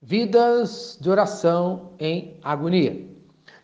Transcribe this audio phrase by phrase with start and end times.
[0.00, 3.04] Vidas de oração em agonia.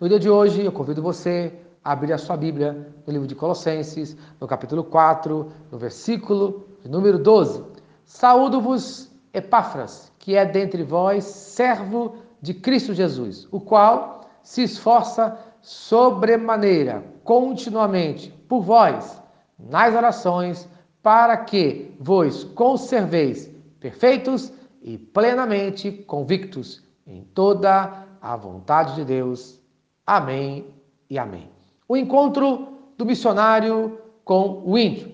[0.00, 1.52] No dia de hoje, eu convido você
[1.84, 7.18] a abrir a sua Bíblia no livro de Colossenses, no capítulo 4, no versículo número
[7.18, 7.62] 12.
[8.06, 17.04] Saúdo-vos, Epáfras, que é dentre vós servo de Cristo Jesus, o qual se esforça sobremaneira,
[17.24, 19.22] continuamente, por vós,
[19.58, 20.66] nas orações,
[21.02, 24.50] para que vos conserveis perfeitos
[24.82, 29.60] e plenamente convictos em toda a vontade de Deus.
[30.06, 30.66] Amém
[31.08, 31.48] e amém.
[31.88, 32.68] O encontro
[32.98, 35.12] do missionário com o índio.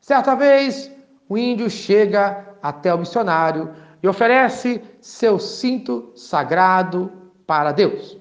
[0.00, 0.90] Certa vez,
[1.28, 3.70] o índio chega até o missionário
[4.02, 7.10] e oferece seu cinto sagrado
[7.46, 8.16] para Deus.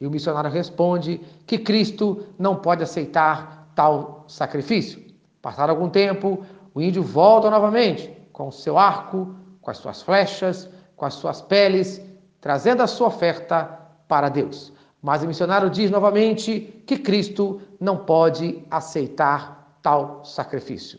[0.00, 5.02] E o missionário responde que Cristo não pode aceitar tal sacrifício.
[5.42, 6.44] Passado algum tempo,
[6.74, 12.00] o índio volta novamente com seu arco, com as suas flechas, com as suas peles,
[12.40, 13.78] trazendo a sua oferta
[14.08, 14.72] para Deus.
[15.02, 20.98] Mas o missionário diz novamente que Cristo não pode aceitar tal sacrifício.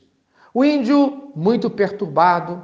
[0.54, 2.64] O índio, muito perturbado,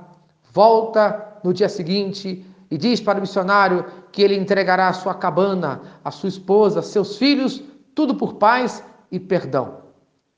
[0.52, 5.82] volta no dia seguinte e diz para o missionário que ele entregará a sua cabana,
[6.04, 9.84] a sua esposa, seus filhos, tudo por paz e perdão.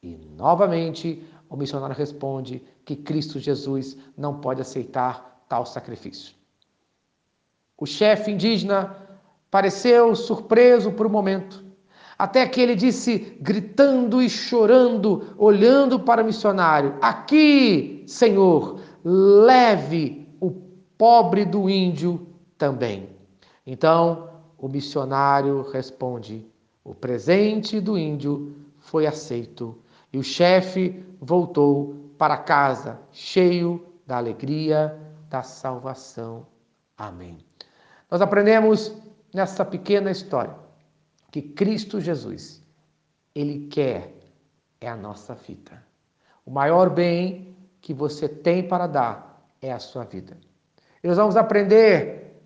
[0.03, 6.36] E novamente o missionário responde que Cristo Jesus não pode aceitar tal sacrifício.
[7.75, 8.95] O chefe indígena
[9.50, 11.66] pareceu surpreso por um momento,
[12.17, 20.52] até que ele disse, gritando e chorando, olhando para o missionário: Aqui, Senhor, leve o
[20.97, 22.27] pobre do índio
[22.58, 23.09] também.
[23.66, 26.45] Então o missionário responde:
[26.83, 29.75] O presente do índio foi aceito.
[30.11, 36.47] E o chefe voltou para casa, cheio da alegria da salvação.
[36.97, 37.38] Amém.
[38.09, 38.94] Nós aprendemos
[39.33, 40.55] nessa pequena história
[41.31, 42.63] que Cristo Jesus,
[43.36, 44.13] Ele quer
[44.81, 45.83] é a nossa vida.
[46.45, 50.37] O maior bem que você tem para dar é a sua vida.
[51.03, 52.42] E nós vamos aprender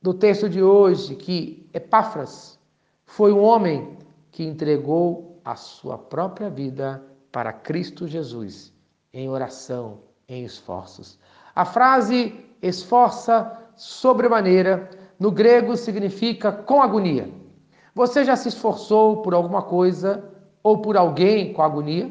[0.00, 2.58] do texto de hoje que Epáfras
[3.04, 3.98] foi um homem
[4.30, 8.72] que entregou a sua própria vida para Cristo Jesus
[9.12, 11.18] em oração, em esforços.
[11.54, 17.28] A frase esforça sobremaneira no grego significa com agonia.
[17.94, 20.24] Você já se esforçou por alguma coisa
[20.62, 22.10] ou por alguém com agonia?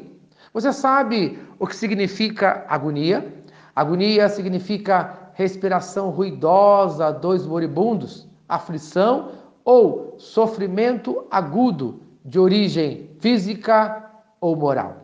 [0.54, 3.42] Você sabe o que significa agonia?
[3.74, 9.32] Agonia significa respiração ruidosa dos moribundos, aflição
[9.64, 14.10] ou sofrimento agudo de origem física
[14.40, 14.96] ou moral.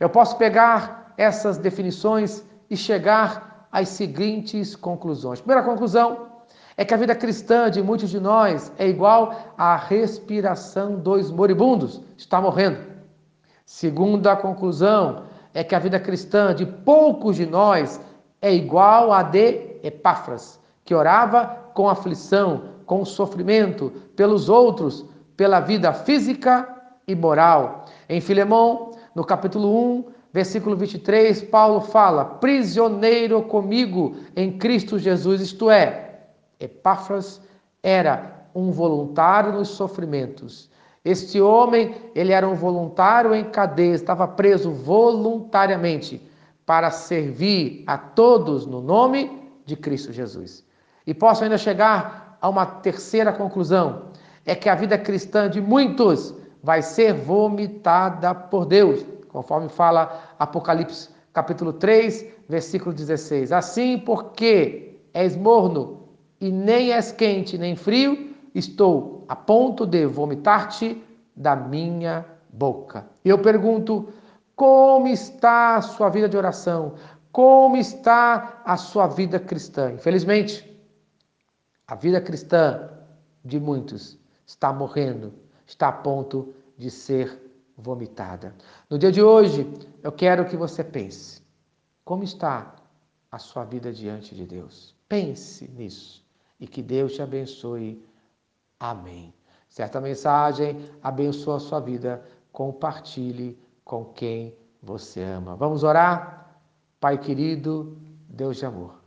[0.00, 5.40] Eu posso pegar essas definições e chegar as seguintes conclusões.
[5.40, 6.28] Primeira conclusão
[6.76, 12.00] é que a vida cristã de muitos de nós é igual à respiração dos moribundos,
[12.16, 12.78] está morrendo.
[13.66, 18.00] Segunda conclusão é que a vida cristã de poucos de nós
[18.40, 25.04] é igual à de Epáfras, que orava com aflição, com sofrimento pelos outros,
[25.36, 26.68] pela vida física
[27.06, 27.84] e moral.
[28.08, 30.04] Em Filemão, no capítulo 1,
[30.38, 36.20] Versículo 23, Paulo fala: prisioneiro comigo em Cristo Jesus, isto é,
[36.60, 37.40] Epáfras
[37.82, 40.70] era um voluntário nos sofrimentos.
[41.04, 46.22] Este homem, ele era um voluntário em cadeia, estava preso voluntariamente
[46.64, 50.64] para servir a todos no nome de Cristo Jesus.
[51.04, 54.12] E posso ainda chegar a uma terceira conclusão:
[54.46, 56.32] é que a vida cristã de muitos
[56.62, 63.52] vai ser vomitada por Deus conforme fala Apocalipse capítulo 3, versículo 16.
[63.52, 66.08] Assim, porque és morno
[66.40, 71.02] e nem és quente nem frio, estou a ponto de vomitar-te
[71.36, 73.06] da minha boca.
[73.24, 74.08] E eu pergunto:
[74.56, 76.94] como está a sua vida de oração?
[77.30, 79.92] Como está a sua vida cristã?
[79.92, 80.68] Infelizmente,
[81.86, 82.90] a vida cristã
[83.44, 85.32] de muitos está morrendo,
[85.66, 87.47] está a ponto de ser
[87.78, 88.54] vomitada.
[88.90, 89.72] No dia de hoje,
[90.02, 91.40] eu quero que você pense:
[92.04, 92.74] como está
[93.30, 94.94] a sua vida diante de Deus?
[95.08, 96.26] Pense nisso
[96.58, 98.04] e que Deus te abençoe.
[98.80, 99.32] Amém.
[99.68, 102.22] Certa mensagem abençoa a sua vida.
[102.50, 105.54] Compartilhe com quem você ama.
[105.54, 106.60] Vamos orar?
[106.98, 107.96] Pai querido,
[108.28, 108.98] Deus de amor.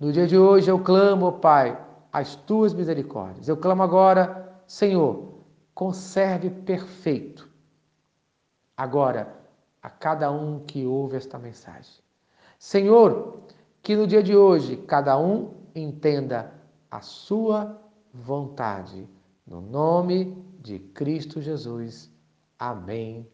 [0.00, 1.78] No dia de hoje eu clamo, Pai,
[2.12, 3.48] as tuas misericórdias.
[3.48, 5.34] Eu clamo agora, Senhor,
[5.74, 7.45] conserve perfeito
[8.76, 9.34] agora
[9.82, 11.94] a cada um que ouve esta mensagem.
[12.58, 13.40] Senhor,
[13.82, 16.52] que no dia de hoje cada um entenda
[16.90, 17.80] a sua
[18.12, 19.08] vontade.
[19.46, 22.10] No nome de Cristo Jesus.
[22.58, 23.28] Amém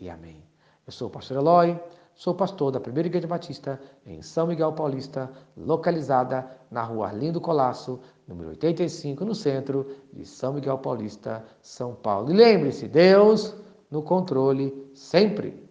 [0.00, 0.42] e amém.
[0.84, 1.80] Eu sou o pastor Eloy,
[2.14, 8.00] sou pastor da Primeira Igreja Batista em São Miguel Paulista, localizada na rua Arlindo Colasso,
[8.26, 12.30] número 85, no centro de São Miguel Paulista, São Paulo.
[12.32, 13.54] E lembre-se, Deus
[13.92, 15.61] no controle sempre.